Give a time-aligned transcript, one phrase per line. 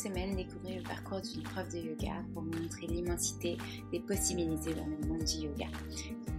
[0.00, 3.58] Semaine, découvrez le parcours d'une prof de yoga pour montrer l'immensité
[3.92, 5.66] des possibilités dans le monde du yoga.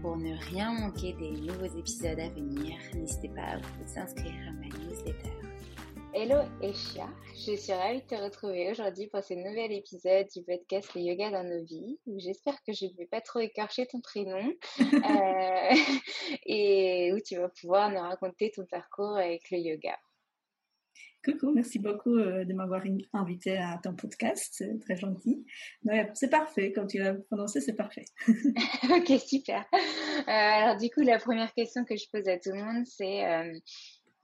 [0.01, 4.51] Pour ne rien manquer des nouveaux épisodes à venir, n'hésitez pas à vous inscrire à
[4.53, 5.29] ma newsletter.
[6.11, 10.89] Hello Esha, je suis ravie de te retrouver aujourd'hui pour ce nouvel épisode du podcast
[10.95, 11.99] Le Yoga dans nos vies.
[12.17, 15.75] J'espère que je ne vais pas trop écorcher ton prénom euh,
[16.47, 19.95] et où tu vas pouvoir nous raconter ton parcours avec le yoga.
[21.23, 22.81] Coucou, merci beaucoup euh, de m'avoir
[23.13, 25.45] invité à ton podcast, c'est très gentil.
[26.15, 28.05] C'est parfait, comme tu l'as prononcé, c'est parfait.
[28.89, 29.63] ok, super.
[29.73, 33.23] Euh, alors du coup, la première question que je pose à tout le monde, c'est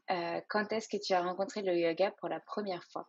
[0.10, 3.08] euh, quand est-ce que tu as rencontré le yoga pour la première fois?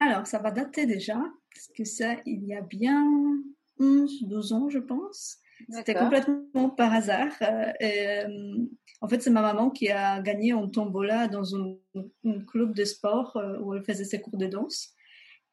[0.00, 1.20] Alors, ça va dater déjà,
[1.54, 3.06] parce que ça, il y a bien
[3.78, 5.38] 11, 12 ans, je pense.
[5.68, 7.32] C'était complètement par hasard.
[7.80, 8.20] Et,
[9.00, 11.76] en fait, c'est ma maman qui a gagné en tombola dans un,
[12.46, 14.94] club de sport où elle faisait ses cours de danse.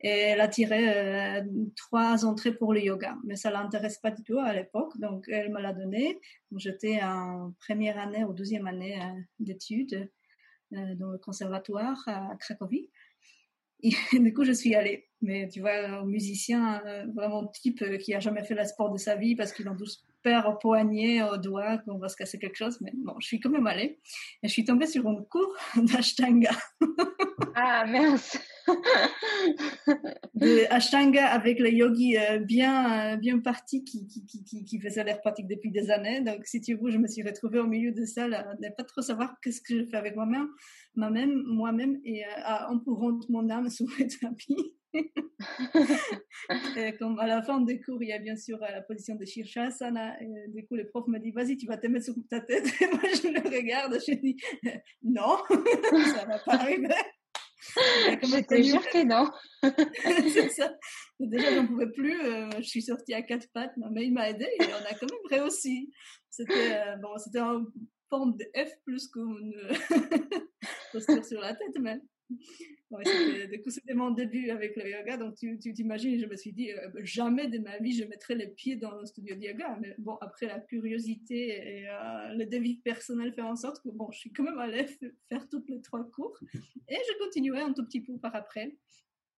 [0.03, 1.43] Et elle a tiré
[1.75, 5.51] trois entrées pour le yoga, mais ça l'intéresse pas du tout à l'époque, donc elle
[5.51, 6.19] me l'a donné.
[6.55, 8.99] J'étais en première année ou deuxième année
[9.39, 10.09] d'études
[10.71, 12.89] dans le conservatoire à Cracovie.
[14.13, 15.07] Du coup, je suis allée.
[15.21, 16.81] Mais tu vois, un musicien
[17.15, 20.03] vraiment type qui a jamais fait le sport de sa vie parce qu'il en tous
[20.23, 22.79] perd au poignet, au doigt, qu'on va se casser quelque chose.
[22.81, 23.99] Mais bon, je suis quand même allée.
[24.43, 26.51] Et je suis tombée sur un cours d'Ashtanga.
[27.55, 28.37] ah, mince
[30.35, 35.47] De Ashtanga avec les yogis bien, bien partis qui, qui, qui, qui faisaient leur pratique
[35.47, 36.21] depuis des années.
[36.21, 38.83] Donc, si tu veux, je me suis retrouvée au milieu de ça, à ne pas
[38.83, 40.47] trop savoir qu'est-ce que je fais avec moi-même,
[40.95, 44.73] moi-même, moi-même, et à empourrante mon âme sous le tapis.
[46.99, 50.21] Comme à la fin des cours, il y a bien sûr la position de Shirshasana.
[50.21, 52.65] Et du coup, le prof me dit, vas-y, tu vas te mettre sur ta tête.
[52.81, 54.37] Et moi, je le regarde, je dis,
[55.03, 55.37] non,
[56.15, 56.89] ça va pas arriver.
[58.23, 59.29] Je te jure que non?
[60.33, 60.75] c'est ça.
[61.19, 62.17] Déjà, j'en pouvais plus.
[62.57, 65.41] je suis sortie à quatre pattes, mais il m'a aidé et on a quand même
[65.41, 65.91] réussi.
[66.29, 67.39] C'était bon, c'était
[68.11, 69.53] forme de F plus qu'une
[70.91, 72.01] posture sur la tête même.
[72.91, 75.15] Ouais, du coup, c'était mon début avec le yoga.
[75.15, 78.47] Donc, tu t'imagines, je me suis dit, euh, jamais de ma vie, je mettrai les
[78.47, 79.77] pieds dans un studio de yoga.
[79.79, 84.11] Mais bon, après, la curiosité et euh, le défi personnel fait en sorte que, bon,
[84.11, 84.87] je suis quand même allée
[85.29, 86.37] faire toutes les trois cours.
[86.89, 88.75] Et je continuais un tout petit peu par après.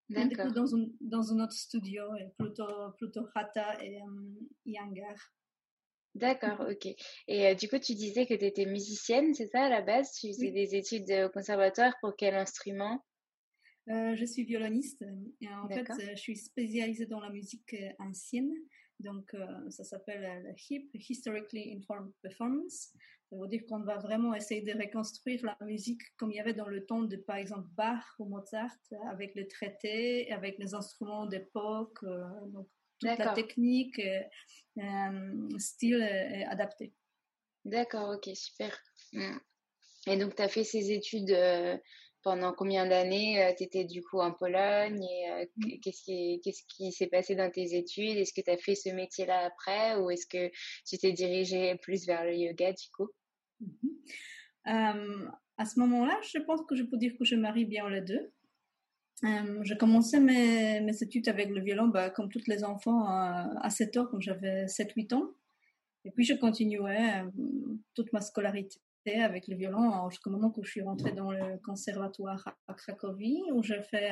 [0.09, 2.03] Du coup, dans un, dans un autre studio,
[2.39, 4.35] plutôt, plutôt Hatha et um,
[4.65, 5.15] Yangar.
[6.15, 6.87] D'accord, ok.
[7.27, 10.11] Et euh, du coup, tu disais que tu étais musicienne, c'est ça à la base?
[10.19, 13.03] Tu faisais des études au conservatoire pour quel instrument?
[13.89, 15.03] Euh, Je suis violoniste
[15.41, 18.53] et en fait, je suis spécialisée dans la musique euh, ancienne.
[18.99, 19.35] Donc,
[19.69, 22.93] ça s'appelle la HIP, Historically Informed Performance.
[23.29, 26.53] Ça veut dire qu'on va vraiment essayer de reconstruire la musique comme il y avait
[26.53, 28.77] dans le temps de, par exemple, Bach ou Mozart,
[29.09, 32.05] avec les traités, avec les instruments d'époque.
[32.53, 32.69] donc,
[32.99, 36.01] toute la technique, euh, style
[36.47, 36.93] adapté.
[37.65, 38.79] D'accord, ok, super.
[40.07, 41.77] Et donc, tu as fait ces études euh,
[42.23, 45.79] pendant combien d'années euh, Tu étais du coup en Pologne et mm.
[45.81, 48.17] qu'est-ce qui qu'est-ce qui s'est passé dans tes études?
[48.17, 50.51] Est-ce que tu as fait ce métier-là après ou est-ce que
[50.87, 53.09] tu t'es dirigé plus vers le yoga du coup?
[53.61, 55.29] Mm-hmm.
[55.57, 58.31] À ce moment-là, je pense que je peux dire que je marie bien les deux.
[59.23, 63.45] Euh, j'ai commencé mes, mes, études avec le violon, bah, comme tous les enfants, euh,
[63.61, 65.29] à 7 ans, quand j'avais 7-8 ans.
[66.03, 67.29] Et puis, je continuais euh,
[67.93, 72.43] toute ma scolarité avec le violon jusqu'au moment où je suis rentrée dans le conservatoire
[72.67, 74.11] à Cracovie, où j'ai fait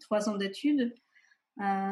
[0.00, 0.94] trois ans d'études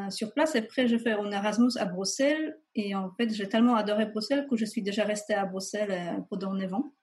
[0.09, 0.55] sur place.
[0.55, 2.59] Et après, j'ai fait un Erasmus à Bruxelles.
[2.75, 6.53] Et en fait, j'ai tellement adoré Bruxelles que je suis déjà restée à Bruxelles pendant
[6.53, 6.93] 9 ans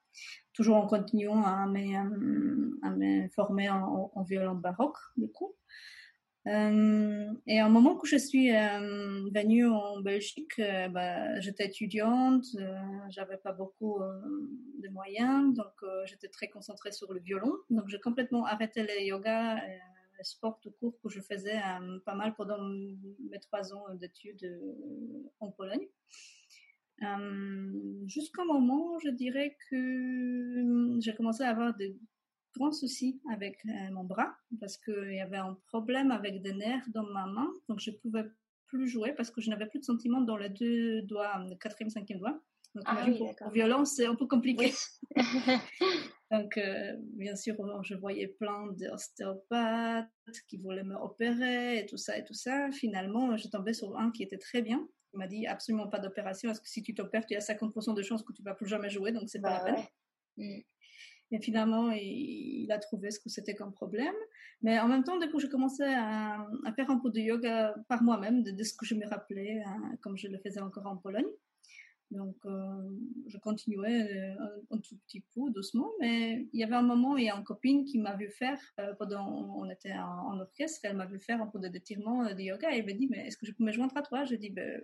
[0.53, 5.55] toujours en continuant à me, à me former en, violon baroque, du coup.
[6.47, 12.45] Euh, et au moment où je suis euh, venue en Belgique, euh, bah, j'étais étudiante,
[13.09, 13.99] j'avais pas beaucoup
[14.79, 15.73] de moyens, donc
[16.05, 17.53] j'étais très concentrée sur le violon.
[17.71, 21.61] Donc j'ai complètement arrêté le yoga, le sport tout court que je faisais
[22.05, 24.61] pas mal pendant mes trois ans d'études
[25.41, 25.89] en Pologne.
[27.03, 31.95] Euh, jusqu'au moment, je dirais que j'ai commencé à avoir de
[32.57, 36.89] grands soucis avec euh, mon bras parce qu'il y avait un problème avec des nerfs
[36.89, 38.25] dans ma main, donc je pouvais
[38.67, 41.91] plus jouer parce que je n'avais plus de sentiments dans les deux doigts, le quatrième,
[41.91, 42.41] cinquième doigt.
[42.75, 43.07] Donc, ah
[43.39, 44.71] pour, violence, c'est un peu compliqué.
[46.31, 50.11] donc, euh, bien sûr, je voyais plein d'ostéopathes
[50.47, 52.71] qui voulaient me opérer et tout ça et tout ça.
[52.73, 54.87] Finalement, je tombais sur un qui était très bien
[55.17, 58.03] il m'a dit absolument pas d'opération parce que si tu t'opères, tu as 50% de
[58.03, 59.85] chances que tu vas plus jamais jouer, donc c'est pas la bah peine.
[60.37, 60.61] Mm.
[61.33, 64.15] Et finalement, il, a trouvé ce que c'était comme problème.
[64.63, 66.47] Mais en même temps, du coup, j'ai commencé à,
[66.77, 70.17] faire un peu de yoga par moi-même, de, ce que je me rappelais, hein, comme
[70.17, 71.27] je le faisais encore en Pologne.
[72.13, 72.91] Donc, euh,
[73.27, 74.35] je continuais euh,
[74.71, 77.37] un, tout petit peu, doucement, mais il y avait un moment, où il y a
[77.37, 79.27] une copine qui m'a vu faire, euh, pendant
[79.57, 82.79] on était en, orchestre, elle m'a vu faire un peu de d'étirement de yoga, et
[82.79, 84.25] elle m'a dit, mais est-ce que je peux me joindre à toi?
[84.25, 84.81] J'ai dit, ben,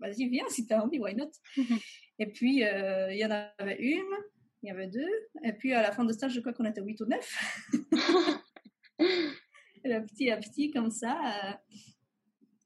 [0.00, 1.30] vas-y, viens, si tu as envie, why not?
[2.18, 4.14] Et puis, il y en avait une,
[4.62, 5.10] il y avait deux,
[5.44, 7.36] et puis à la fin de stage, je crois qu'on était huit ou neuf.
[8.98, 11.58] et petit à petit, comme ça,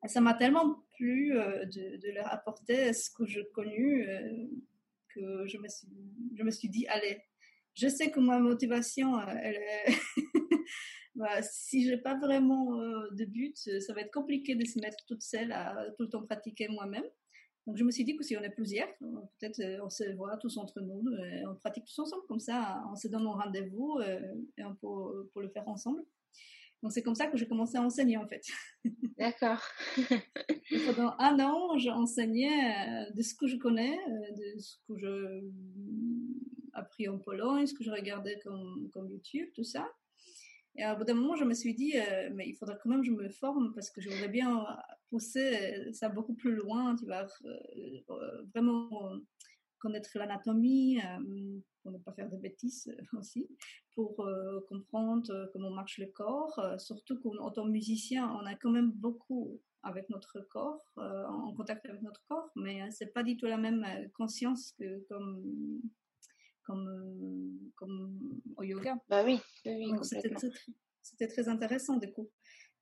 [0.04, 4.46] ça m'a tellement plu euh, de, leur apporter ce que j'ai connu euh,
[5.14, 5.88] que je me, suis,
[6.36, 7.22] je me suis dit, allez,
[7.74, 9.96] je sais que ma motivation, euh, elle est...
[11.14, 15.22] bah, si j'ai pas vraiment de but, ça va être compliqué de se mettre toute
[15.22, 17.06] seule à tout le temps pratiquer moi-même.
[17.66, 20.56] Donc je me suis dit que si on est plusieurs, peut-être on se voit tous
[20.56, 24.00] entre nous, et on pratique tous ensemble, comme ça on se donne un rendez-vous
[24.56, 26.04] et on peut, pour le faire ensemble.
[26.82, 28.46] Donc c'est comme ça que j'ai commencé à enseigner en fait.
[29.18, 29.62] D'accord.
[30.86, 34.98] pendant un an, j'ai enseigné euh, de ce que je connais, euh, de ce que
[34.98, 35.42] j'ai
[36.74, 39.90] appris en Pologne, ce que je regardais comme, comme YouTube, tout ça.
[40.76, 43.00] Et à bout d'un moment, je me suis dit, euh, mais il faudrait quand même
[43.00, 44.66] que je me forme parce que j'aimerais bien
[45.10, 47.26] pousser ça beaucoup plus loin, tu vois,
[48.52, 49.12] vraiment
[49.78, 51.00] connaître l'anatomie,
[51.86, 53.48] pour ne pas faire de bêtises euh, aussi,
[53.94, 56.60] pour euh, comprendre euh, comment marche le corps.
[56.78, 61.86] surtout qu'en tant que musicien, on a quand même beaucoup avec notre corps, en contact
[61.86, 65.80] avec notre corps, mais c'est pas du tout la même conscience que comme
[66.64, 68.96] comme comme au yoga.
[69.08, 69.92] Bah oui, oui,
[71.02, 72.28] C'était très, intéressant du coup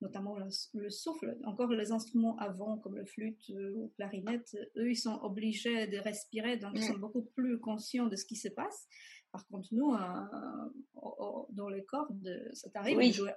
[0.05, 0.35] notamment
[0.73, 1.37] le, souffle.
[1.45, 6.57] Encore les instruments avant, comme le flûte ou clarinette, eux, ils sont obligés de respirer,
[6.57, 8.87] donc ils sont beaucoup plus conscients de ce qui se passe.
[9.31, 9.93] Par contre, nous,
[11.49, 13.31] dans les cordes, ça t'arrive de jouer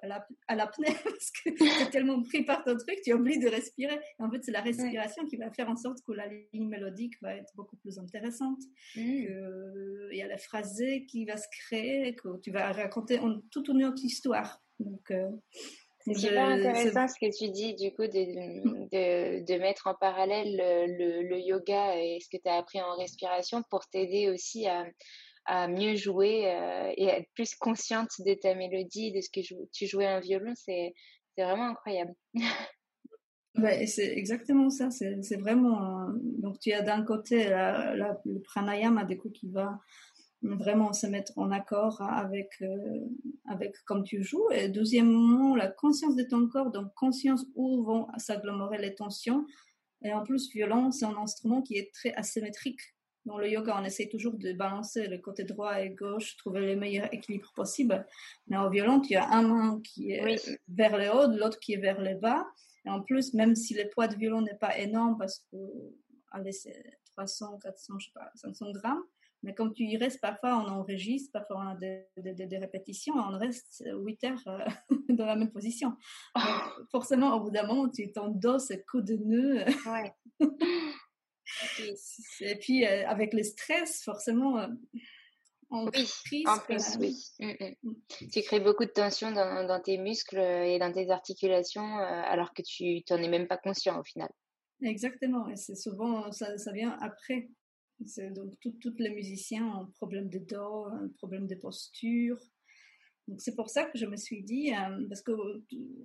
[0.47, 3.99] à l'apnée parce que tu es tellement pris par ton truc, tu oublies de respirer.
[4.21, 7.35] En fait, c'est la respiration qui va faire en sorte que la ligne mélodique va
[7.35, 8.61] être beaucoup plus intéressante.
[8.95, 9.01] Mmh.
[9.01, 13.67] Il y a la phrasée qui va se créer, que tu vas raconter en, toute
[13.69, 14.63] une autre histoire.
[14.79, 15.29] Donc, euh,
[16.15, 20.57] c'est super intéressant ce que tu dis, du coup, de, de, de mettre en parallèle
[20.57, 24.87] le, le, yoga et ce que tu as appris en respiration pour t'aider aussi à,
[25.47, 29.41] à, mieux jouer euh, et à être plus consciente de ta mélodie, de ce que
[29.73, 30.53] tu jouais un violon.
[30.57, 30.95] C'est
[31.37, 32.15] vraiment incroyable.
[33.57, 34.89] Ouais, c'est exactement ça.
[34.91, 36.11] C'est vraiment.
[36.23, 37.93] Donc, tu as d'un côté la,
[38.25, 39.81] le pranayama, des coups qui va
[40.43, 43.07] vraiment se mettre en accord avec, euh,
[43.49, 44.51] avec comme tu joues.
[44.53, 49.47] Et deuxièmement, la conscience de ton corps, donc conscience où vont s'agglomérer les tensions.
[50.03, 52.81] Et en plus, violon, c'est un instrument qui est très asymétrique.
[53.25, 56.77] Dans le yoga, on essaie toujours de balancer le côté droit et gauche, trouver le
[56.77, 58.07] meilleur équilibre possible.
[58.47, 61.79] Mais au violon, tu as un main qui est vers le haut, l'autre qui est
[61.79, 62.47] vers le bas.
[62.87, 65.57] Et en plus, même si le poids de violon n'est pas énorme, parce que,
[66.31, 69.03] allez, c'est 300, 400, je sais pas, 500 grammes,
[69.43, 73.39] mais comme tu y restes, parfois on enregistre, parfois on a des, des, répétitions, on
[73.39, 74.65] reste 8 heures euh,
[75.11, 75.93] dans la même position.
[76.91, 79.65] forcément, au bout d'un moment, tu t'endosses coup de nœud.
[79.87, 80.13] Ouais.
[82.41, 84.69] et puis, euh, avec le stress, forcément, euh,
[85.71, 87.15] on oui, en plus, oui.
[87.39, 87.75] Mm, mm.
[87.83, 87.95] Mm.
[88.33, 92.63] Tu crées beaucoup de tension dans, dans, tes muscles et dans tes articulations, alors que
[92.63, 94.31] tu n'en es même pas conscient au final.
[94.83, 97.49] Exactement, et c'est souvent, ça, ça vient après
[98.01, 102.39] donc, tous les musiciens ont un problème de dos, un problème de posture.
[103.29, 105.39] Donc, c'est pour ça que je me suis dit, euh, parce qu'au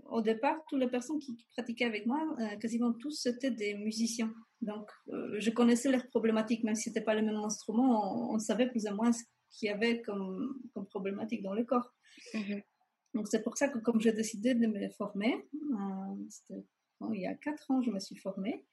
[0.09, 4.33] au départ, toutes les personnes qui, pratiquaient avec moi, euh, quasiment tous, c'était des musiciens.
[4.61, 8.39] Donc, euh, je connaissais leurs problématiques, même si ce n'était pas le même instrument, on,
[8.39, 11.93] savait plus ou moins ce qu'il y avait comme, comme problématique dans le corps.
[12.33, 12.63] Mm-hmm.
[13.13, 15.47] Donc, c'est pour ça que, comme j'ai décidé de me former,
[17.13, 18.65] il y a quatre ans, je me suis formée.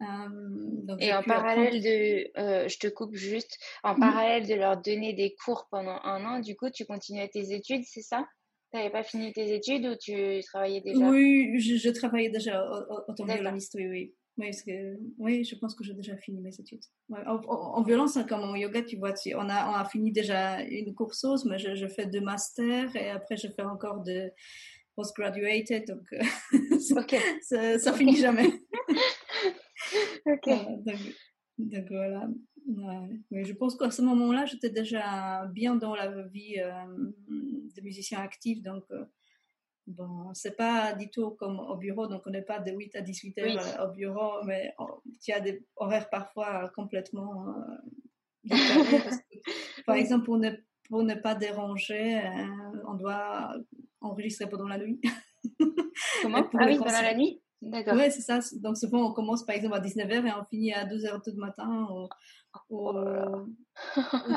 [0.00, 5.12] Euh, et en parallèle de, euh, je te coupe juste, en parallèle de leur donner
[5.12, 8.26] des cours pendant un an, du coup, tu continuais tes études, c'est ça?
[8.72, 11.08] Tu n'avais pas fini tes études ou tu travaillais déjà?
[11.08, 12.64] Oui, je, travaillais déjà
[13.06, 14.14] autant violoniste, oui, oui.
[14.38, 16.82] Oui, parce que, oui, je pense que j'ai déjà fini mes études.
[17.26, 20.94] En, violence, hein, comme en yoga, tu vois, on, a, on a fini déjà une
[20.94, 24.30] courseuse, mais je, je fais deux masters et après je fais encore de
[24.96, 26.06] postgraduated, donc
[27.42, 28.50] ça, ça finit jamais.
[30.26, 30.48] ok.
[31.58, 32.28] donc, voilà.
[33.30, 36.72] Mais je pense qu'à ce moment-là, j'étais déjà bien dans la vie euh,
[37.28, 38.62] de musicien actif.
[38.62, 39.04] Donc, euh,
[39.86, 42.06] bon, c'est pas du tout comme au bureau.
[42.06, 45.32] Donc, on n'est pas de 8 à 18 heures euh, au bureau, mais il y
[45.32, 47.54] a des horaires parfois complètement
[49.86, 50.50] par exemple, pour ne,
[50.88, 52.20] pour ne pas déranger,
[52.88, 53.54] on doit
[54.00, 55.00] enregistrer pendant la nuit.
[56.22, 56.48] Comment?
[56.58, 57.41] Ah oui, pendant la nuit?
[57.62, 57.94] D'accord.
[57.94, 58.40] Oui, c'est ça.
[58.60, 61.86] Donc, souvent, on commence par exemple à 19h et on finit à 2h du matin.
[61.90, 62.08] Ou,
[62.70, 62.92] oh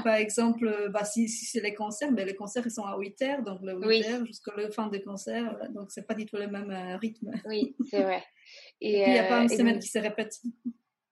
[0.03, 3.43] par exemple, bah, si, si c'est les concerts, ben, les concerts ils sont à 8h,
[3.43, 5.57] donc le 8h jusqu'à la fin des concerts.
[5.71, 7.31] Donc, c'est pas du tout le même euh, rythme.
[7.45, 8.23] Oui, c'est vrai.
[8.79, 10.39] Et, il n'y a pas une euh, semaine qui se répète.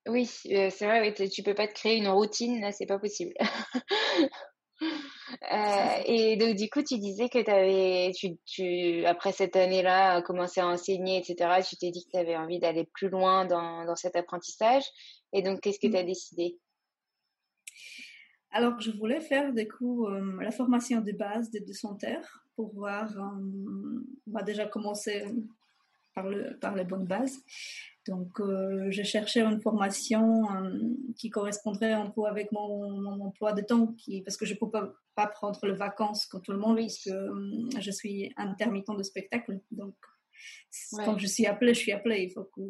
[0.08, 3.34] Oui, euh, c'est vrai, tu peux pas te créer une routine, là, c'est pas possible.
[5.52, 10.62] Euh, et donc, du coup, tu disais que avais, tu, tu, après cette année-là, commencé
[10.62, 13.96] à enseigner, etc., tu t'es dit que tu avais envie d'aller plus loin dans, dans,
[13.96, 14.84] cet apprentissage.
[15.32, 16.60] Et donc, qu'est-ce que tu as décidé?
[18.52, 22.74] Alors, je voulais faire, du coup, euh, la formation de base des deux terres pour
[22.74, 25.26] voir, euh, on va déjà commencer
[26.14, 27.40] par, le, par les bonnes bases.
[28.08, 30.78] Donc, euh, j'ai cherché une formation euh,
[31.18, 34.70] qui correspondrait un peu avec mon, emploi de temps, qui, parce que je ne peux
[34.70, 39.04] pas, pas, prendre les vacances comme tout le monde, puisque euh, je suis intermittent de
[39.04, 39.58] spectacle.
[39.72, 39.96] Donc,
[41.06, 42.62] quand je suis appelée, je suis appelée, il faut que,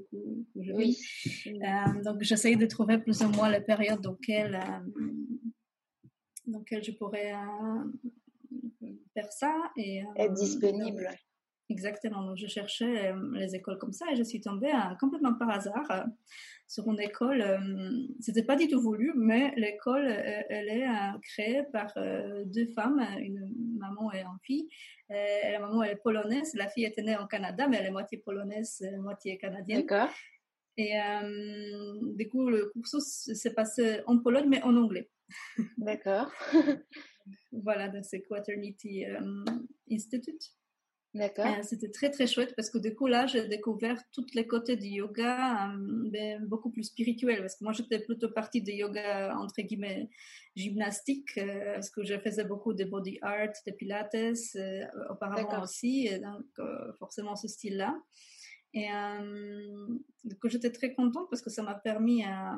[0.62, 1.00] je oui.
[2.04, 4.60] donc, j'essaye de trouver plus ou moins la période dans laquelle,
[6.46, 7.34] dans laquelle je pourrais
[9.16, 9.56] faire ça.
[9.78, 11.10] Et, Être disponible.
[11.74, 12.22] Exactement.
[12.24, 15.50] Donc, je cherchais euh, les écoles comme ça et je suis tombée euh, complètement par
[15.50, 16.04] hasard euh,
[16.68, 17.44] sur une école.
[18.20, 20.88] C'était pas du tout voulu, mais l'école, elle est
[21.22, 21.94] créée par
[22.46, 24.68] deux femmes, une maman et une fille.
[25.10, 28.18] la maman elle est polonaise, la fille était née au Canada, mais elle est moitié
[28.18, 29.82] polonaise, moitié canadienne.
[29.82, 30.10] D'accord.
[30.78, 30.94] Et
[32.18, 35.12] du coup, le cursus s'est passé en Pologne, mais en anglais.
[35.78, 36.32] D'accord.
[37.52, 39.06] voilà, donc c'est Quaternity
[39.92, 40.54] Institute.
[41.14, 41.46] D'accord.
[41.46, 44.78] Euh, c'était très très chouette parce que du coup là j'ai découvert toutes les côtés
[44.78, 49.38] du yoga euh, ben, beaucoup plus spirituel parce que moi j'étais plutôt partie de yoga
[49.38, 50.10] entre guillemets
[50.56, 54.16] gymnastique euh, parce que je faisais beaucoup de body art, de pilates
[55.12, 56.46] auparavant aussi et donc
[56.98, 57.96] forcément ce style là.
[58.74, 58.88] Et
[60.24, 62.56] du coup j'étais très contente parce que ça m'a permis à,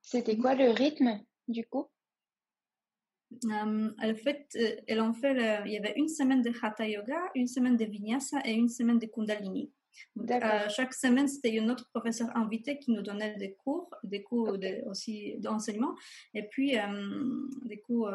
[0.00, 1.88] C'était quoi le rythme du coup?
[3.50, 7.46] En fait, euh, elle en fait il y avait une semaine de Hatha Yoga, une
[7.46, 9.70] semaine de Vinyasa et une semaine de Kundalini.
[10.18, 14.56] Euh, chaque semaine, c'était une autre professeur invité qui nous donnait des cours, des cours
[14.86, 15.94] aussi d'enseignement.
[16.34, 16.82] Et puis, euh,
[17.64, 18.10] des cours,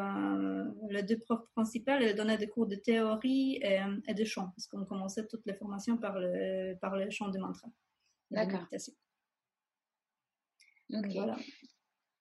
[0.90, 4.84] les deux profs principales elles donnaient des cours de théorie et, de chant, parce qu'on
[4.84, 7.68] commençait toutes les formations par le, par le chant de mantra.
[8.30, 8.66] D'accord.
[10.92, 11.06] Ok.
[11.12, 11.36] Voilà.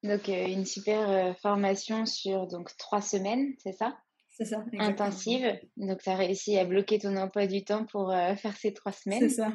[0.04, 3.98] Donc, euh, une super euh, formation sur donc trois semaines, c'est ça?
[4.30, 4.64] C'est ça.
[4.78, 5.60] Intensive.
[5.76, 8.94] Donc, tu as réussi à bloquer ton emploi du temps pour euh, faire ces trois
[8.94, 9.30] semaines.
[9.30, 9.54] C'est ça.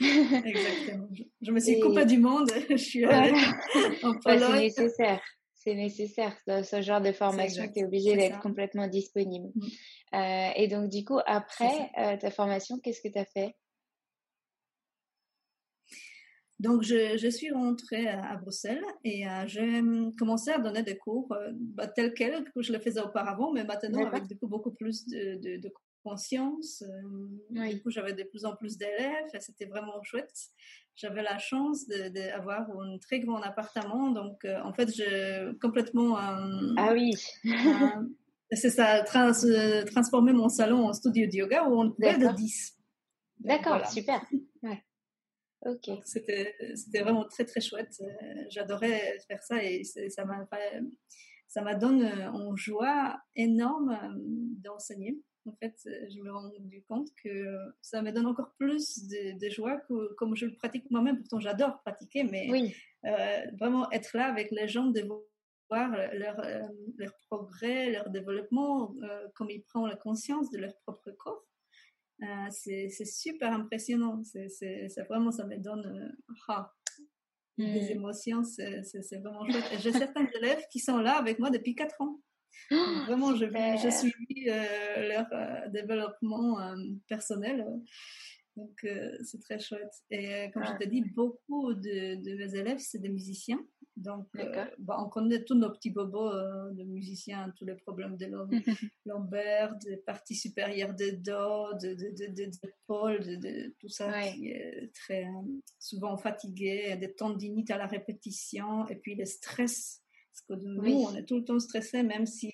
[0.00, 1.08] exactement.
[1.40, 2.50] Je, me suis coupée du monde.
[2.70, 3.32] Je suis allée
[4.02, 5.22] en bah, C'est nécessaire.
[5.54, 6.36] C'est nécessaire.
[6.46, 9.48] Dans ce genre de formation, tu es obligé d'être complètement disponible.
[9.54, 10.52] Mm.
[10.56, 13.54] et donc, du coup, après ta formation, qu'est-ce que tu as fait?
[16.60, 21.30] Donc, je, suis rentrée à, Bruxelles et euh, j'ai hum, commencé à donner des cours
[21.32, 24.72] euh, bah, tels quels que je le faisais auparavant, mais maintenant avec du coup, beaucoup
[24.72, 25.60] plus de,
[26.04, 26.82] conscience.
[26.82, 30.32] Euh, du coup, j'avais de plus en plus d'élèves et c'était vraiment chouette.
[30.96, 36.16] J'avais la chance d'avoir un très grand appartement, donc en fait, j'ai complètement...
[36.16, 37.12] ah oui
[38.52, 39.32] C'est ça, trans,
[39.86, 42.78] transformer mon salon en studio de yoga où on pouvait de 10.
[43.40, 44.24] D'accord, super.
[45.66, 45.90] Ok.
[46.04, 48.00] C'était, c'était vraiment très très chouette.
[48.00, 50.48] Euh, j'adorais faire ça et ça m'a
[51.48, 54.14] ça m'a donné en joie énorme euh,
[54.62, 55.18] d'enseigner.
[55.46, 59.78] En fait, je me rends rendu compte que ça me donne encore plus de, joie
[59.78, 61.16] que comme je le pratique moi-même.
[61.20, 62.74] Pourtant, j'adore pratiquer, mais
[63.06, 65.02] euh, vraiment être là avec les gens, de
[65.70, 66.42] voir leur,
[66.98, 68.94] leur progrès, leur développement,
[69.34, 71.46] comme ils prennent la conscience de leur propre corps.
[72.22, 74.22] Euh, c'est super impressionnant.
[74.24, 76.72] C'est vraiment, ça me donne euh, ah,
[77.56, 77.92] des mmh.
[77.92, 78.44] émotions.
[78.44, 79.80] C'est vraiment chouette.
[79.80, 82.20] J'ai certains élèves qui sont là avec moi depuis 4 ans.
[82.70, 86.58] Oh, vraiment, je, je suis euh, leur développement
[87.06, 87.64] personnel.
[88.58, 88.86] Donc,
[89.24, 89.92] c'est très chouette.
[90.10, 93.60] Et comme je te dis, beaucoup de, de mes élèves, c'est des musiciens.
[93.98, 98.16] Donc, euh, bah, on connaît tous nos petits bobos euh, de musiciens, tous les problèmes
[98.16, 98.26] de
[99.04, 105.60] lombaire, des parties supérieures des dos, de, de, de, tout ça qui est très euh,
[105.80, 110.00] souvent fatigué, des tendinites à la répétition, et puis le stress.
[110.46, 112.52] Parce que nous, on est tout le temps stressé, même si,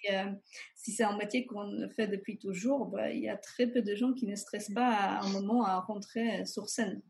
[0.75, 3.94] si c'est un métier qu'on fait depuis toujours, bah, il y a très peu de
[3.94, 7.03] gens qui ne stressent pas à un moment à rentrer sur scène.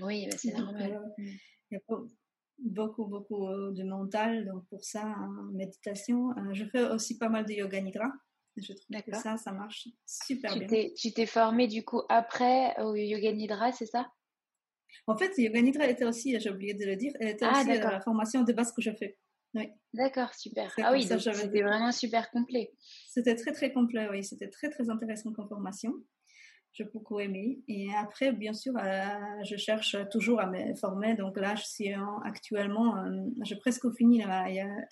[0.00, 1.14] Oui, bah, c'est normal.
[1.18, 1.38] il
[1.72, 1.80] y a
[2.60, 4.46] beaucoup, beaucoup euh, de mental.
[4.46, 6.30] Donc, pour ça, hein, méditation.
[6.30, 8.10] Euh, je fais aussi pas mal de yoga nidra.
[8.56, 10.88] Je trouve que ça, ça marche super tu bien.
[10.96, 14.10] Tu t'es formée du coup après au yoga nidra, c'est ça?
[15.06, 17.80] En fait, yoga nidra était aussi, j'ai oublié de le dire, était ah, aussi euh,
[17.80, 19.16] la formation de base que je fais.
[19.54, 19.68] Oui.
[19.92, 20.72] D'accord, super.
[20.82, 22.72] Ah oui, c'était vraiment super complet.
[23.08, 24.22] C'était très très complet, oui.
[24.22, 25.94] C'était très très intéressant comme formation
[26.72, 27.60] j'ai beaucoup aimé.
[27.68, 31.14] Et après, bien sûr, euh, je cherche toujours à me former.
[31.14, 31.92] Donc là, je suis
[32.24, 34.46] actuellement, euh, j'ai presque fini la,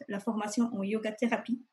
[0.08, 1.64] la, formation en yoga thérapie.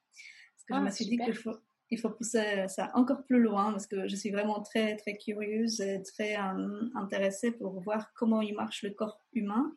[0.54, 1.56] Parce que je me ah, suis dit qu'il faut,
[1.89, 5.82] il faut pousser ça encore plus loin parce que je suis vraiment très, très curieuse
[5.82, 9.76] et très euh, intéressée pour voir comment il marche le corps humain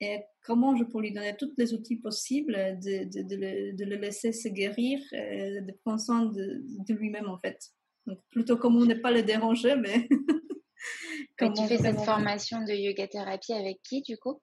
[0.00, 3.84] et comment je peux lui donner tous les outils possibles de, de, de, le, de
[3.84, 7.58] le, laisser se guérir, et de prendre soin de, lui-même en fait.
[8.06, 10.08] Donc, plutôt comme on n'est pas le déranger, mais.
[11.54, 14.40] tu fais cette formation de yoga thérapie avec qui, du coup?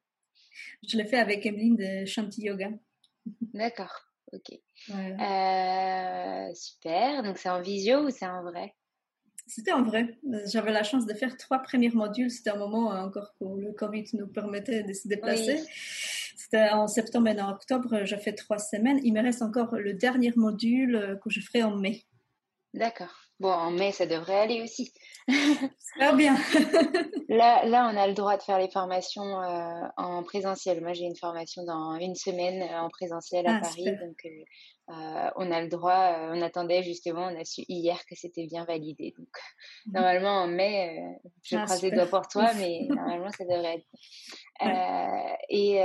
[0.87, 2.69] Je l'ai fait avec Emeline de Shanti Yoga.
[3.53, 3.93] D'accord,
[4.31, 4.59] ok.
[4.89, 7.23] Euh, super.
[7.23, 8.73] Donc, c'est en visio ou c'est en vrai?
[9.47, 10.17] C'était en vrai.
[10.45, 12.29] J'avais la chance de faire trois premiers modules.
[12.29, 15.63] C'était un moment encore où le Covid nous permettait de se déplacer.
[16.35, 18.03] C'était en septembre et en octobre.
[18.03, 18.99] J'ai fait trois semaines.
[19.03, 22.05] Il me reste encore le dernier module que je ferai en mai.
[22.73, 23.27] D'accord.
[23.39, 24.91] Bon, en mai, ça devrait aller aussi.
[25.27, 26.35] Très bien.
[27.29, 30.81] là, là, on a le droit de faire les formations euh, en présentiel.
[30.81, 33.85] Moi, j'ai une formation dans une semaine euh, en présentiel à ah, Paris.
[33.85, 34.43] Donc, euh,
[34.89, 38.45] euh, on a le droit, euh, on attendait justement, on a su hier que c'était
[38.45, 39.13] bien validé.
[39.17, 39.27] Donc,
[39.85, 39.91] mmh.
[39.93, 43.75] normalement, en mai, euh, je ah, croise les doigts pour toi, mais normalement, ça devrait
[43.75, 43.85] être.
[45.49, 45.81] et,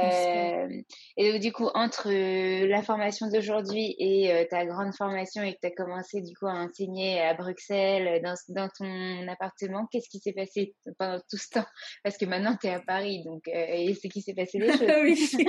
[1.17, 5.73] et du coup, entre la formation d'aujourd'hui et ta grande formation et que tu as
[5.73, 10.75] commencé du coup à enseigner à Bruxelles, dans, dans ton appartement, qu'est-ce qui s'est passé
[10.97, 11.67] pendant tout ce temps?
[12.05, 15.45] Parce que maintenant, tu es à Paris, donc, et c'est qui s'est passé les choses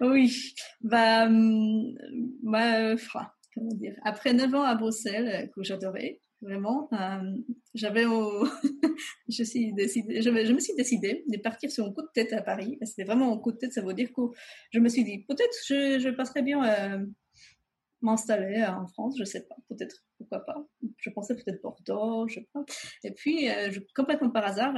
[0.00, 0.54] oui.
[0.80, 1.94] bah, hum,
[2.42, 2.96] bah
[4.04, 7.36] après 9 ans à Bruxelles, euh, que j'adorais, vraiment, euh,
[7.74, 8.04] j'avais
[9.28, 12.78] je, me suis décidée de partir sur un coup de tête à Paris.
[12.82, 14.22] C'était vraiment un coup de tête, ça veut dire que
[14.72, 17.04] je me suis dit, peut-être je, je passerais bien euh,
[18.00, 20.64] m'installer en France, je sais pas, peut-être, pourquoi pas.
[20.98, 22.64] Je pensais peut-être Bordeaux, je sais pas.
[23.02, 23.48] Et puis,
[23.96, 24.74] complètement par hasard,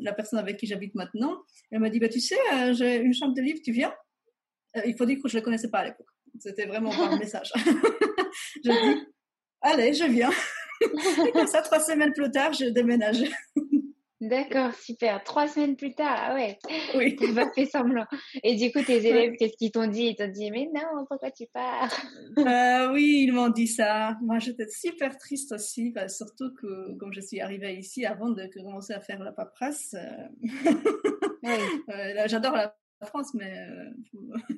[0.00, 1.38] la personne avec qui j'habite maintenant,
[1.70, 2.34] elle m'a dit, bah, tu sais,
[2.72, 3.92] j'ai une chambre de livre, tu viens?
[3.92, 4.03] euh,
[4.86, 6.06] il faut dire que je ne le connaissais pas à l'époque.
[6.38, 7.52] C'était vraiment par un message.
[8.64, 9.06] je dis,
[9.60, 10.30] allez, je viens.
[11.26, 13.24] Et comme ça, trois semaines plus tard, je déménage.
[14.20, 15.22] D'accord, super.
[15.22, 16.58] Trois semaines plus tard, ah ouais.
[16.94, 17.14] Oui.
[17.16, 18.06] Tu pas fait semblant.
[18.42, 20.06] Et du coup, tes élèves, qu'est-ce qu'ils t'ont dit?
[20.06, 21.92] Ils t'ont dit, mais non, pourquoi tu pars?
[22.38, 24.16] Euh, Oui, ils m'ont dit ça.
[24.22, 28.94] Moi, j'étais super triste aussi, surtout que comme je suis arrivée ici avant de commencer
[28.94, 30.70] à faire la paperasse, euh,
[31.90, 33.90] euh, j'adore la France, mais euh,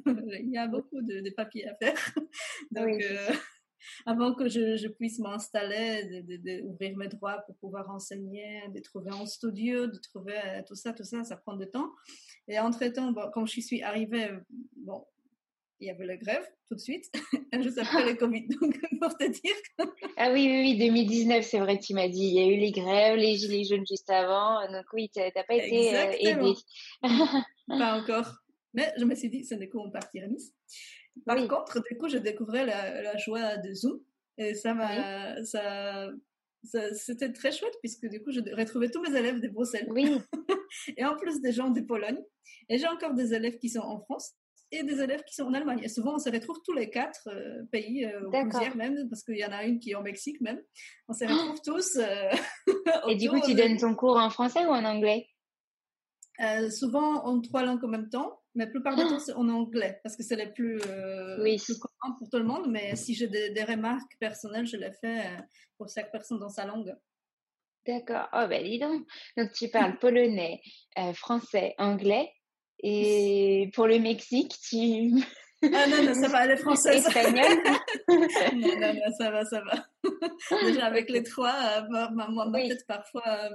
[0.40, 1.94] il y a beaucoup de, papiers à faire.
[2.70, 3.32] Donc, euh,
[4.06, 6.22] avant que je, puisse m'installer,
[6.62, 10.92] d'ouvrir mes droits pour pouvoir enseigner, de trouver un studio, de trouver euh, tout ça,
[10.92, 11.90] tout ça, ça prend du temps.
[12.48, 14.30] Et entre-temps, bon, quand je suis arrivée,
[14.76, 15.04] bon,
[15.80, 17.04] il y avait la grève tout de suite,
[17.60, 18.46] juste après le Covid.
[18.60, 19.54] Donc, pour te dire.
[20.16, 22.24] Ah oui, oui, oui, 2019, c'est vrai que tu m'as dit.
[22.24, 24.60] Il y a eu les grèves, les gilets jaunes juste avant.
[24.70, 26.54] Donc oui, tu n'as pas été aidé.
[27.68, 28.38] pas encore.
[28.74, 30.52] Mais je me suis dit, c'est n'est qu'on partir à Nice.
[31.24, 34.00] Par contre, du coup, je découvrais la, joie de Zoom.
[34.38, 36.10] Et ça m'a, ça,
[36.92, 39.86] c'était très chouette puisque du coup, je retrouvais tous mes élèves de Bruxelles.
[39.90, 40.18] Oui.
[40.96, 42.20] et en plus des gens de Pologne.
[42.68, 44.34] Et j'ai encore des élèves qui sont en France
[44.72, 45.80] et des élèves qui sont en Allemagne.
[45.82, 49.38] Et souvent, on se retrouve tous les quatre euh, pays, euh, plusieurs même, parce qu'il
[49.38, 50.60] y en a une qui est au Mexique même.
[51.08, 51.96] On se retrouve tous.
[51.96, 52.30] Euh,
[53.08, 55.28] et du coup, tu donnes ton cours en français ou en anglais?
[56.40, 59.48] Euh, souvent en trois langues en même temps, mais la plupart du temps c'est en
[59.48, 60.78] anglais parce que c'est les plus,
[61.38, 61.56] oui.
[61.56, 62.66] plus commun pour tout le monde.
[62.68, 65.22] Mais si j'ai des, remarques personnelles, je les fais
[65.78, 66.94] pour chaque personne dans sa langue.
[67.86, 68.28] D'accord.
[68.34, 69.06] Oh ben dis donc.
[69.38, 70.60] Donc tu parles polonais,
[71.14, 72.30] français, anglais
[72.80, 75.12] et pour le Mexique, tu
[75.62, 76.98] ah non, non, ça va, les français.
[76.98, 77.44] Espagnol
[78.08, 78.18] non,
[78.78, 79.86] non, non, ça va, ça va.
[80.62, 82.68] Déjà avec les trois, ma, ma, ma oui.
[82.68, 83.50] tête parfois.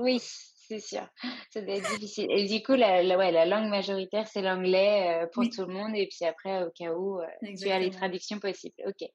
[0.00, 1.06] oui, c'est sûr.
[1.50, 2.26] Ça doit être difficile.
[2.30, 5.94] Et du coup, la, ouais, la langue majoritaire, c'est l'anglais euh, pour tout le monde.
[5.94, 7.26] Et puis après, au cas où, euh,
[7.58, 8.76] tu as les traductions possibles.
[8.86, 9.08] Ok.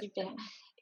[0.00, 0.28] Super.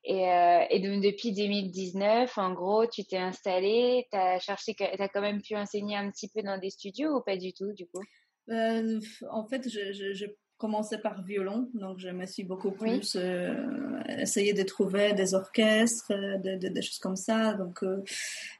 [0.04, 4.84] Et, euh, et, donc, depuis 2019, en gros, tu t'es installé, tu as cherché, tu
[4.84, 7.72] as quand même pu enseigner un petit peu dans des studios ou pas du tout,
[7.72, 8.02] du coup?
[8.50, 14.52] En fait, je, je, commencé par violon, donc je me suis beaucoup plus euh, essayé
[14.52, 17.54] de trouver des orchestres, euh, des choses comme ça.
[17.54, 18.02] Donc, euh,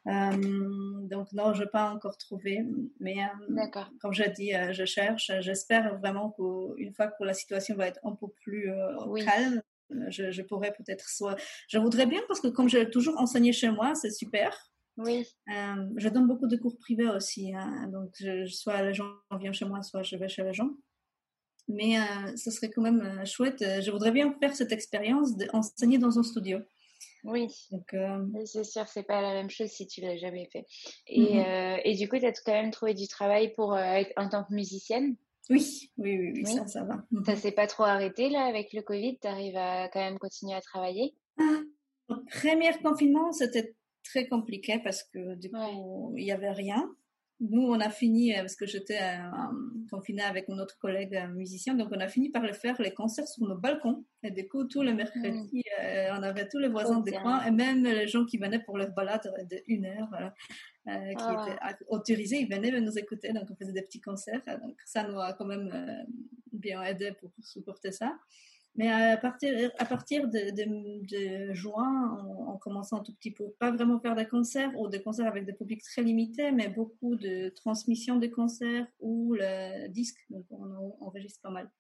[0.05, 2.65] donc non, je n'ai pas encore trouvé,
[3.01, 3.17] mais
[4.01, 5.31] comme j'ai dit, je cherche.
[5.41, 8.71] J'espère vraiment qu'une fois que la situation va être un peu plus
[9.25, 9.63] calme,
[10.09, 11.37] je, je pourrais peut-être soit.
[11.69, 14.57] Je voudrais bien parce que comme j'ai toujours enseigné chez moi, c'est super.
[14.97, 15.27] Oui.
[15.49, 17.89] je donne beaucoup de cours privés aussi, hein.
[17.93, 18.15] donc
[18.47, 20.71] soit les gens viennent chez moi, soit je vais chez les gens.
[21.69, 23.63] Mais euh, ce serait quand même euh, chouette.
[23.63, 26.59] Euh, je voudrais bien faire cette expérience d'enseigner dans un studio.
[27.25, 27.49] Oui.
[28.45, 30.67] C'est sûr, c'est pas la même chose si tu l'as jamais fait.
[31.07, 31.81] Et, mhm.
[31.85, 34.53] et du coup, tu as quand même trouvé du travail pour être en tant que
[34.53, 35.17] musicienne?
[35.51, 37.05] Oui, oui, oui, oui, ça, ça va.
[37.27, 39.19] Ça s'est pas trop arrêté là avec le Covid?
[39.21, 41.15] Tu arrives à quand même continuer à travailler?
[41.39, 41.61] Ah,
[42.09, 46.89] Le premier confinement, c'était très compliqué parce que du coup, il n'y avait rien.
[47.41, 49.29] Nous, on a fini, euh, parce que j'étais euh,
[49.91, 53.27] confinée avec un autre collègue musicien, donc on a fini par le faire les concerts
[53.27, 54.05] sur nos balcons.
[54.23, 55.83] Et du coup, tous les mercredis, mm.
[55.83, 58.79] euh, on avait tous les voisins des coins et même les gens qui venaient pour
[58.79, 60.11] leur balade de une heure,
[60.85, 61.71] qui ah.
[61.71, 63.33] étaient autorisés, ils venaient nous écouter.
[63.33, 64.43] Donc on faisait des petits concerts.
[64.63, 66.07] Donc ça nous a quand même
[66.53, 68.17] bien aidé pour supporter ça.
[68.77, 72.19] Mais à partir, à partir de, de, juin,
[72.49, 75.45] on, commence un tout petit peu, pas vraiment faire des concerts ou des concerts avec
[75.45, 80.19] des publics très limités, mais beaucoup de transmissions de concerts ou le disque.
[80.29, 81.71] Donc on, enregistre pas mal.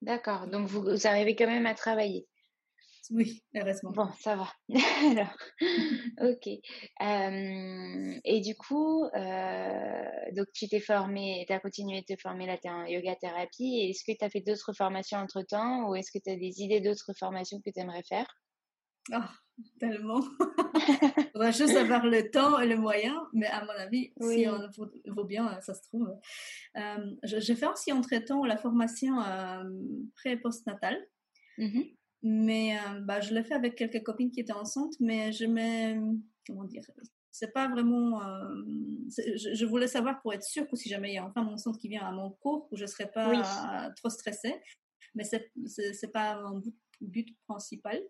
[0.00, 0.46] D'accord.
[0.46, 2.28] Donc vous, arrivez quand même à travailler.
[3.10, 3.90] Oui, heureusement.
[3.90, 4.48] Bon, ça va.
[5.10, 5.36] Alors,
[6.20, 6.46] ok.
[7.02, 10.04] Euh, et du coup, euh,
[10.36, 13.90] donc tu t'es formé, tu as continué de te former là, tu en yoga thérapie.
[13.90, 16.62] Est-ce que tu as fait d'autres formations entre temps ou est-ce que tu as des
[16.62, 18.26] idées d'autres formations que tu aimerais faire?
[19.10, 19.30] Ah,
[19.80, 20.20] tellement.
[20.40, 24.68] Il faudrait juste avoir le temps et le moyen, mais à mon avis, si on
[25.12, 26.08] vaut, bien, ça se trouve.
[26.76, 29.16] Euh, J'ai fait aussi entre-temps la formation
[30.14, 31.04] pré- et post-natale.
[32.22, 35.98] Mais euh, bah, je l'ai fait avec quelques copines qui étaient enceintes, mais je mets,
[36.46, 36.84] comment dire,
[37.32, 38.22] c'est pas vraiment.
[38.22, 38.62] Euh,
[39.08, 41.78] je, voulais savoir pour être sûre que si jamais il y a enfin mon enceinte
[41.78, 44.54] qui vient à mon cours, que je serais pas trop stressée.
[45.14, 46.62] Mais c'est c'est pas mon
[47.00, 48.00] but, principal.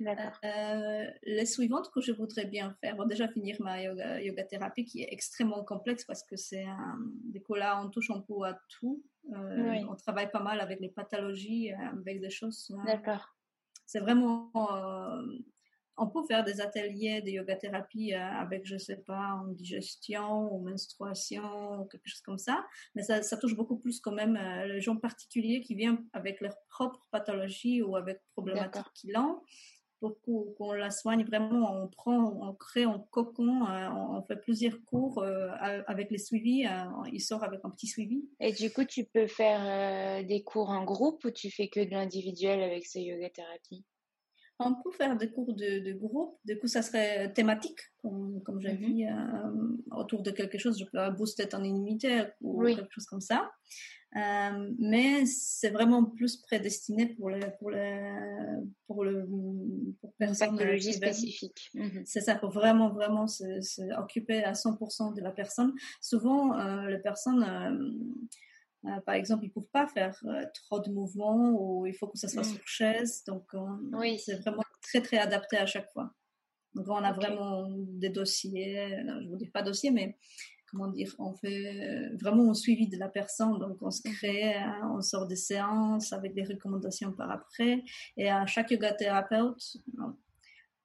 [0.00, 4.84] Euh, les suivantes que je voudrais bien faire, bon, déjà finir ma yoga, yoga thérapie
[4.84, 8.58] qui est extrêmement complexe parce que c'est un, des là on touche un peu à
[8.68, 9.02] tout.
[9.32, 12.70] Euh, on travaille pas mal avec les pathologies, avec des choses.
[12.84, 13.34] D'accord
[13.86, 15.22] c'est vraiment euh,
[15.96, 20.52] on peut faire des ateliers de yoga thérapie euh, avec, je sais pas, en digestion
[20.52, 22.64] ou menstruation ou quelque chose comme ça.
[22.94, 26.40] Mais ça, ça touche beaucoup plus quand même euh, les gens particuliers qui viennent avec
[26.40, 29.42] leur propre pathologie ou avec problématiques qu'ils ont.
[30.24, 35.24] Pour qu'on la soigne vraiment, on prend, on crée un cocon, on, fait plusieurs cours
[35.86, 36.66] avec les suivis,
[37.12, 38.24] il sort avec un petit suivi.
[38.40, 41.90] Et du coup, tu peux faire des cours en groupe ou tu fais que de
[41.90, 43.84] l'individuel avec ce yoga thérapie
[44.58, 46.38] on peut faire des cours de, groupe.
[46.44, 48.78] Du coup, ça serait thématique, comme, comme j'ai mhm.
[48.78, 50.78] dit, euh, autour de quelque chose.
[50.78, 53.50] Je peux booster ton immunité ou quelque chose comme ça.
[54.16, 59.26] Euh, mais c'est vraiment plus prédestiné pour le pour le pour le
[60.00, 61.70] pour personnes pathologie spécifique.
[61.74, 62.02] Mhm.
[62.06, 65.72] C'est ça, pour vraiment vraiment s'occuper à 100% de la personne.
[66.00, 67.42] Souvent, euh, les personnes
[68.86, 72.06] euh, par exemple, ils ne peuvent pas faire euh, trop de mouvements ou il faut
[72.06, 72.54] que ça soit mm.
[72.54, 73.24] sur chaise.
[73.26, 73.50] Donc,
[73.94, 74.18] oui.
[74.18, 76.12] c'est vraiment très, très adapté à chaque fois.
[76.74, 80.18] Donc, on a vraiment des dossiers, je ne vous dis pas dossier, mais
[80.74, 83.58] comment dire, on fait vraiment un suivi de la personne.
[83.58, 84.12] Donc, on se mm.
[84.12, 87.82] crée, hein, on sort des séances avec des recommandations par après.
[88.16, 89.76] Et à chaque yoga thérapeute,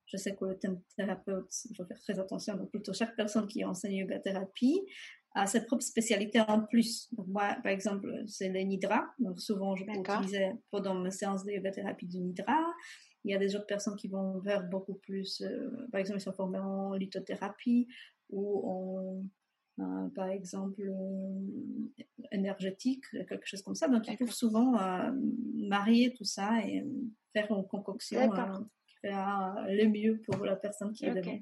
[0.06, 2.56] je sais que le thème thérapeute, il faut faire très attention.
[2.56, 4.82] Donc, plutôt chaque personne qui enseigne yoga thérapie
[5.36, 7.14] a ses propres spécialités en plus.
[7.14, 9.08] Donc moi, par exemple, c'est le Nidra.
[9.20, 12.60] Donc souvent, je peux utiliser pendant mes séances de yoga thérapie du Nidra.
[13.24, 16.24] Il y a des autres personnes qui vont vers beaucoup plus, euh, par exemple, ils
[16.24, 17.88] sont formés en lithothérapie
[18.30, 19.24] ou en,
[19.80, 23.88] euh, par exemple, euh, énergétique, quelque chose comme ça.
[23.88, 24.78] Donc, ils peuvent souvent
[25.56, 26.86] marier tout ça et
[27.34, 31.40] faire une concoction qui fera le mieux pour la personne qui est devant.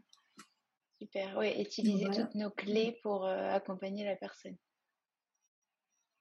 [1.00, 4.58] Super, oui, utiliser toutes nos clés pour euh, accompagner la personne.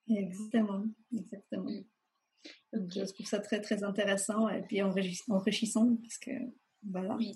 [0.08, 1.70] Exactement, exactement.
[1.70, 2.88] Mm.
[2.94, 6.30] Je trouve ça très très intéressant et puis enrichissant parce que
[6.82, 7.16] voilà.
[7.16, 7.34] Oui.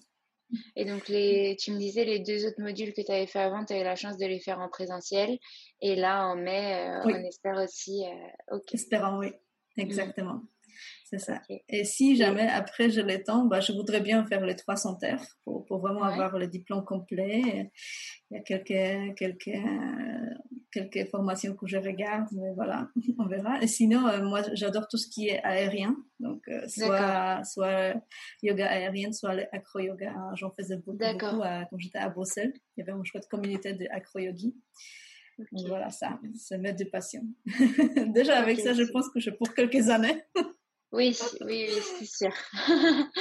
[0.76, 3.64] Et donc, les, tu me disais, les deux autres modules que tu avais fait avant,
[3.64, 5.38] tu avais la chance de les faire en présentiel.
[5.80, 8.04] Et là, en mai, euh, on espère aussi.
[8.52, 9.28] Euh, Espérant, oui,
[9.76, 9.80] mm.
[9.80, 10.42] exactement.
[11.04, 11.42] C'est ça.
[11.68, 15.24] Et si jamais après j'ai le temps, bah, je voudrais bien faire les 300 terres
[15.44, 17.70] pour, pour vraiment avoir le diplôme complet.
[18.30, 19.58] Il y a quelques, quelques,
[20.72, 23.60] quelques formations que je regarde, mais voilà, on verra.
[23.62, 25.96] Et sinon, euh, moi, j'adore tout ce qui est aérien.
[26.18, 27.94] Donc, euh, soit, soit
[28.42, 30.14] yoga aérien, soit acro-yoga.
[30.34, 32.52] J'en faisais beaucoup, beaucoup quand j'étais à Bruxelles.
[32.76, 34.54] Il y avait une chouette communauté de acro-yogi.
[35.66, 37.22] Voilà, ça, c'est mettre de passion.
[38.14, 40.22] Déjà, avec ça, je pense que je pour quelques années.
[40.92, 42.32] Oui, oui, oui, c'est sûr.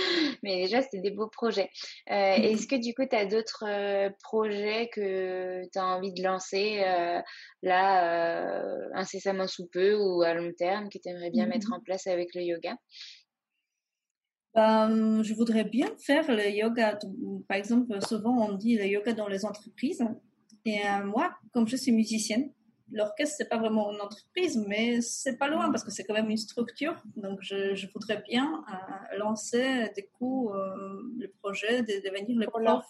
[0.43, 1.69] Mais déjà, c'est des beaux projets.
[2.10, 6.12] Euh, mmh est-ce que du coup, tu as d'autres euh, projets que tu as envie
[6.12, 7.21] de lancer euh,
[7.62, 8.63] là,
[8.95, 12.08] incessamment sous peu ou à long terme, que tu aimerais bien mettre mmh en place
[12.08, 12.75] avec le yoga?
[14.55, 16.97] Ben, je voudrais bien faire le yoga.
[17.47, 20.03] Par exemple, souvent on dit le yoga dans les entreprises.
[20.65, 22.51] Et moi, comme je suis musicienne,
[22.91, 26.30] l'orchestre, c'est pas vraiment une entreprise, mais c'est pas loin parce que c'est quand même
[26.30, 26.95] une structure.
[27.15, 32.86] Donc, je, voudrais bien euh, lancer des coups, euh, le projet de devenir le prof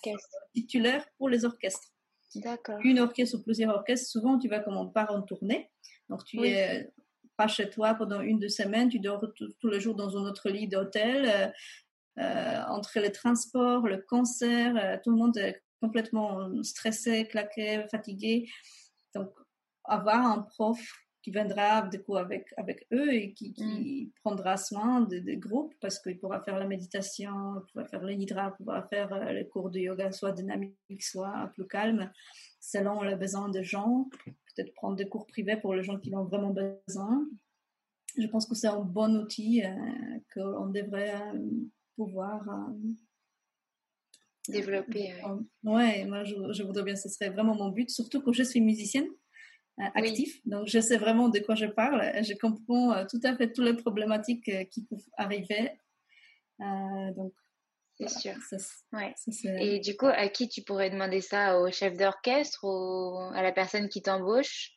[0.53, 1.89] titulaire pour les orchestres.
[2.35, 2.79] D'accord.
[2.83, 5.69] Une orchestre ou plusieurs orchestres, souvent tu vas comme on part en tournée.
[6.09, 6.91] Donc, tu es
[7.37, 9.25] pas chez toi pendant une, deux semaines, tu dors
[9.59, 11.53] tous les jours dans un autre lit d'hôtel.
[12.17, 18.49] Euh, entre les transports, le concert, tout le monde est complètement stressé, claqué, fatigué.
[19.15, 19.31] Donc,
[19.89, 20.79] avoir un prof
[21.21, 24.11] qui viendra du coup avec, avec eux et qui, qui mm.
[24.23, 28.13] prendra soin des de groupes parce qu'il pourra faire la méditation, il pourra faire le
[28.13, 32.11] nidra, il pourra faire euh, les cours de yoga soit dynamique, soit plus calme,
[32.59, 34.09] selon les besoins des gens.
[34.25, 37.27] Peut-être prendre des cours privés pour les gens qui en ont vraiment besoin.
[38.17, 39.69] Je pense que c'est un bon outil euh,
[40.33, 41.39] qu'on devrait euh,
[41.95, 42.41] pouvoir
[44.47, 45.13] développer.
[45.63, 49.07] Ouais, moi je, voudrais bien, ce serait vraiment mon but, surtout que je suis musicienne
[49.79, 53.65] active, donc je sais vraiment de quoi je parle, je comprends tout à fait toutes
[53.65, 55.71] les problématiques qui peuvent arriver.
[56.59, 57.33] donc
[57.99, 58.33] c'est sûr.
[58.93, 59.13] ouais.
[59.59, 61.59] Et du coup, à qui tu pourrais demander ça?
[61.59, 64.71] Au chef d'orchestre ou à la personne qui t'embauche?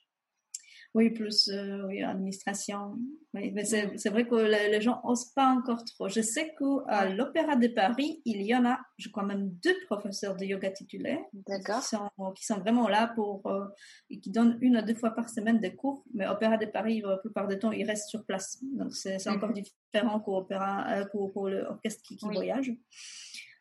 [0.95, 2.99] Oui, plus euh, oui, administration.
[3.33, 6.09] Oui, mais c'est vrai que les, gens n'osent pas encore trop.
[6.09, 10.37] Je sais qu'à l'Opéra de Paris, il y en a, je crois même deux professeurs
[10.37, 13.65] de yoga titulaires qui sont, qui sont vraiment là pour euh,
[14.11, 16.05] et qui donnent une à deux fois par semaine des cours.
[16.13, 18.59] Mais Opéra de Paris, la plupart du temps, ils restent sur place.
[18.63, 19.63] Donc c'est encore mhm.
[19.63, 22.71] différent qu'au euh, pour, l'orchestre qui, qui voyage.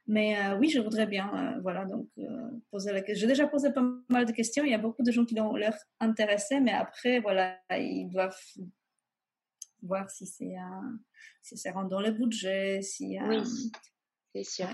[0.07, 3.21] Mais euh, oui, je voudrais bien, euh, voilà, donc euh, poser la question.
[3.21, 4.63] J'ai déjà posé pas mal de questions.
[4.63, 8.37] Il y a beaucoup de gens qui ont l'air intéressés, mais après, voilà, ils doivent
[9.83, 10.55] voir si c'est
[11.41, 13.17] si c'est rentre dans le budget, si.
[13.27, 13.37] oui,
[14.33, 14.67] c'est sûr.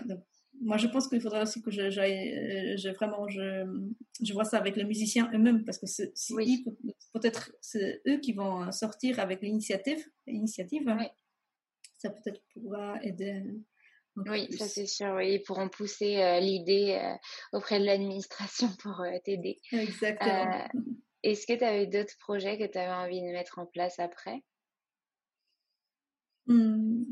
[0.62, 3.66] moi, je pense qu'il faudrait aussi que j'aille, je, vraiment, je,
[4.22, 6.14] je vois ça avec les musiciens eux-mêmes, parce que c'est
[7.14, 10.84] peut-être c'est eux qui vont sortir avec l'initiative, l'initiative.
[10.88, 11.06] Oui.
[11.98, 13.44] Ça peut-être pourra aider
[14.26, 15.14] oui, ça c'est sûr.
[15.16, 15.34] Oui.
[15.34, 17.16] Ils pourront pousser euh, l'idée euh,
[17.54, 19.60] auprès de l'administration pour euh, t'aider.
[19.72, 20.68] Exactement.
[21.24, 24.44] Est-ce que tu avais d'autres projets que tu avais envie de mettre en place après?
[26.48, 27.04] Mmh.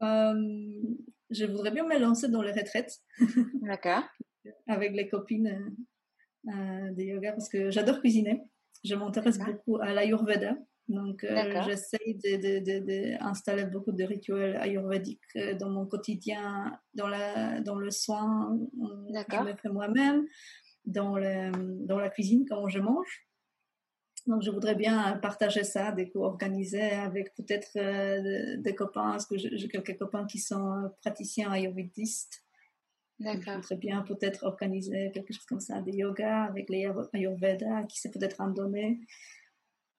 [0.00, 2.98] Je voudrais bien me lancer dans les retraites.
[3.62, 4.04] D'accord.
[4.66, 5.74] Avec les copines
[6.44, 8.42] de yoga parce que j'adore cuisiner.
[8.84, 10.56] Je m'intéresse beaucoup à l'Ayurveda.
[10.88, 17.08] Donc, euh, j'essaye d'installer de, de, beaucoup de rituels ayurvédiques euh, dans mon quotidien, dans,
[17.08, 18.58] la, dans le soin
[19.28, 20.26] que je me fais moi-même,
[20.86, 21.18] dans,
[21.86, 23.28] dans la cuisine, quand je mange.
[24.26, 29.26] Donc, je voudrais bien partager ça, des cours organisés avec peut-être euh, des copains, parce
[29.26, 32.44] que j'ai quelques copains qui sont praticiens ayurvédistes.
[33.20, 33.54] D'accord.
[33.54, 37.98] Je voudrais bien peut-être organiser quelque chose comme ça, des yoga avec les ayurveda, qui
[37.98, 38.48] c'est peut-être en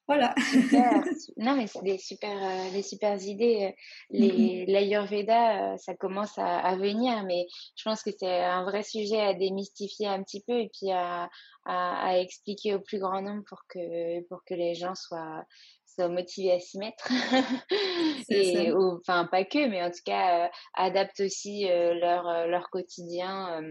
[0.09, 0.33] Voilà.
[1.37, 3.75] non, mais c'est des super, euh, des super idées.
[4.09, 7.45] Les, L'Ayurveda, euh, ça commence à, venir, mais
[7.75, 11.29] je pense que c'est un vrai sujet à démystifier un petit peu et puis à,
[11.65, 15.45] à, expliquer au plus grand nombre pour que, pour que les gens soient,
[15.85, 17.07] soient motivés à s'y mettre.
[18.29, 23.61] et, enfin, pas que, mais en tout cas, euh, adaptent aussi leur, leur quotidien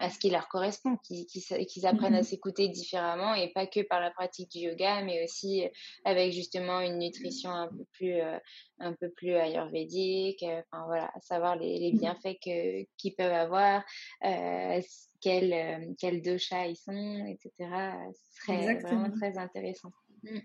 [0.00, 4.00] à ce qui leur correspond, qu'ils apprennent à mmh s'écouter différemment et pas que par
[4.00, 5.64] la pratique du yoga, mais aussi
[6.04, 8.38] avec justement une nutrition un peu plus, euh,
[8.78, 13.84] un peu plus ayurvédique, euh, enfin voilà, savoir les, mmh bienfaits que, qu'ils peuvent avoir,
[14.24, 14.80] euh,
[15.20, 17.70] quel, euh, quel dosha ils sont, etc.
[18.14, 19.90] Ce serait vraiment très intéressant.
[20.22, 20.38] Mmh.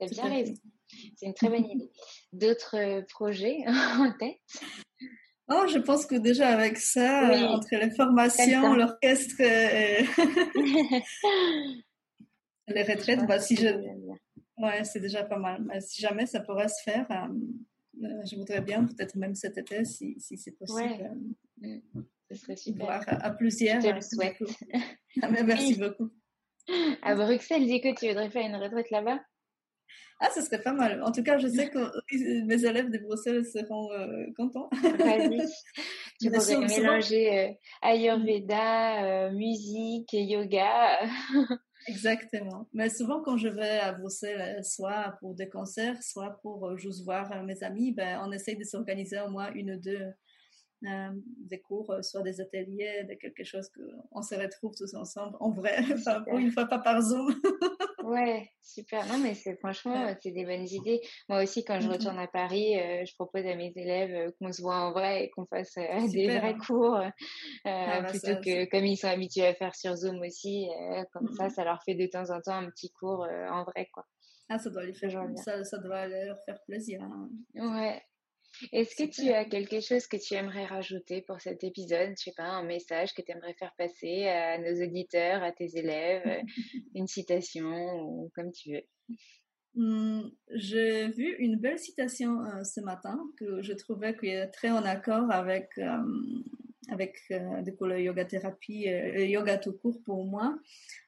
[0.00, 0.54] Tu bien raison.
[1.16, 1.90] C'est une très bonne idée.
[2.32, 4.38] D'autres projets en tête?
[5.50, 10.04] Oh, je pense que déjà avec ça, euh, entre les formations, l'orchestre et
[12.68, 13.68] les retraites, bah, si je...
[14.58, 15.66] ouais, c'est déjà pas mal.
[15.80, 17.28] si jamais ça pourrait se faire, euh,
[18.04, 21.16] euh, je voudrais bien, peut-être même cet été, si, si c'est possible.
[21.62, 21.82] Ouais.
[22.30, 22.84] Ce serait super.
[22.84, 23.80] Voir à, plusieurs.
[23.80, 24.36] Je te le souhaite.
[25.22, 26.10] Ah, merci beaucoup.
[27.02, 29.18] À Bruxelles, dis que tu voudrais faire une retraite là-bas?
[30.20, 31.02] Ah, ce serait pas mal.
[31.02, 31.78] En tout cas, je sais que
[32.44, 34.68] mes élèves de Bruxelles seront euh, contents.
[34.72, 35.46] Vas-y.
[36.20, 40.98] Tu pourrais mélanger euh, Ayurveda, euh, musique et yoga.
[41.86, 42.66] Exactement.
[42.72, 47.44] Mais souvent, quand je vais à Bruxelles, soit pour des concerts, soit pour juste voir
[47.44, 50.12] mes amis, ben, on essaye de s'organiser au moins une ou deux
[50.86, 55.36] euh, des cours, euh, soit des ateliers, de quelque chose qu'on se retrouve tous ensemble
[55.40, 57.34] en vrai, enfin, une fois pas par Zoom.
[58.08, 59.06] Ouais, super.
[59.06, 61.00] Non, mais c'est franchement, c'est des bonnes idées.
[61.28, 61.92] Moi aussi, quand je mm-hmm.
[61.92, 65.30] retourne à Paris, euh, je propose à mes élèves qu'on se voit en vrai et
[65.30, 65.74] qu'on fasse
[66.12, 66.96] des vrais cours,
[67.64, 70.68] ah, bah, plutôt que comme ils sont habitués à faire sur Zoom aussi.
[71.12, 71.50] comme ça, mm-hmm.
[71.50, 74.04] ça leur fait de temps en temps un petit cours en vrai, quoi.
[74.50, 77.02] Ah, ça doit les faire, ça, ça doit leur faire plaisir.
[77.02, 77.28] Hein.
[77.54, 78.02] Ouais,
[78.72, 82.14] est-ce que tu as quelque chose que tu aimerais rajouter pour cet épisode?
[82.18, 85.76] Je sais pas, un message que tu aimerais faire passer à nos auditeurs, à tes
[85.76, 86.42] élèves,
[86.94, 88.82] une citation ou comme tu veux?
[89.74, 94.70] Mmh, j'ai vu une belle citation euh, ce matin que je trouvais qui est très
[94.70, 96.02] en accord avec, euh,
[96.88, 100.58] avec euh, le yoga thérapie, le yoga tout court pour moi,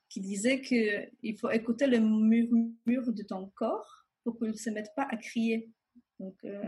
[0.08, 4.90] qui disait qu'il faut écouter le murmure de ton corps pour qu'il ne se mette
[4.94, 5.70] pas à crier
[6.20, 6.62] donc, euh,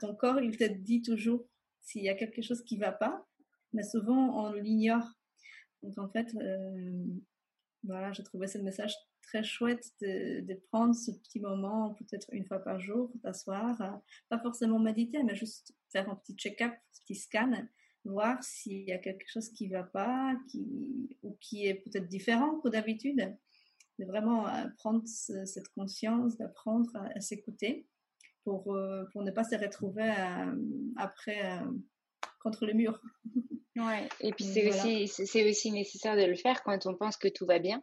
[0.00, 1.46] ton corps, il te dit toujours
[1.82, 3.26] s'il y a quelque chose qui va pas,
[3.74, 5.06] mais souvent on l'ignore.
[5.82, 7.04] Donc, en fait, euh,
[7.82, 12.60] voilà, j'ai trouvé ce message très chouette de, prendre ce petit moment, peut-être une fois
[12.60, 17.52] par jour, d'asseoir, pas forcément méditer, mais juste faire un petit check-up, un petit scan,
[18.06, 22.08] voir s'il y a quelque chose qui ne va pas, qui, ou qui est peut-être
[22.08, 23.36] différent que d'habitude.
[23.98, 24.46] De vraiment
[24.78, 27.86] prendre cette conscience, d'apprendre à, s'écouter
[28.44, 28.76] pour,
[29.12, 30.12] pour ne pas se retrouver
[30.96, 31.60] après
[32.40, 33.00] contre le mur.
[33.76, 37.26] Ouais, et puis c'est aussi, c'est aussi nécessaire de le faire quand on pense que
[37.26, 37.82] tout va bien.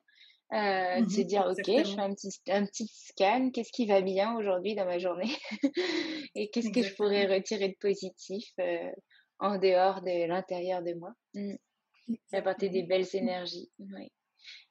[0.53, 3.85] Euh, de se mmh dire, OK, je fais un petit, un petit scan, qu'est-ce qui
[3.85, 5.33] va bien aujourd'hui dans ma journée?
[6.35, 8.91] Et qu'est-ce que je pourrais retirer de positif euh,
[9.39, 11.13] en dehors de l'intérieur de moi?
[11.33, 11.55] Mmh.
[12.33, 13.69] Apporter des belles énergies.
[13.79, 14.11] Oui.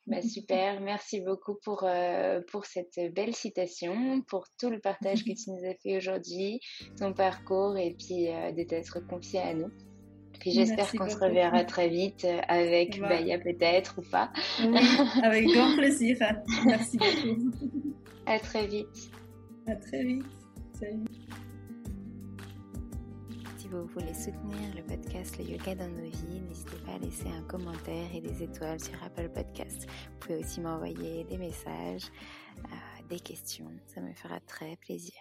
[0.07, 5.31] Bah, super, merci beaucoup pour, euh, pour cette belle citation, pour tout le partage que
[5.45, 6.61] tu nous as fait aujourd'hui,
[6.99, 9.71] ton parcours et puis de t'être confié à nous.
[10.41, 14.33] Puis j'espère qu'on se reverra très vite euh, avec Baya peut-être ou pas.
[15.23, 16.17] avec grand plaisir.
[16.65, 17.53] Merci beaucoup.
[18.27, 19.11] À très vite.
[19.67, 20.25] À très vite.
[20.79, 21.05] Salut.
[23.71, 27.43] Vous voulez soutenir le podcast Le Yoga dans nos vies, n'hésitez pas à laisser un
[27.43, 29.87] commentaire et des étoiles sur Apple Podcast.
[29.87, 32.11] Vous pouvez aussi m'envoyer des messages,
[32.65, 33.71] euh, des questions.
[33.87, 35.15] Ça me fera très plaisir.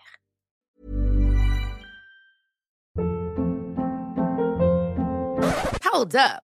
[5.94, 6.49] Hold up.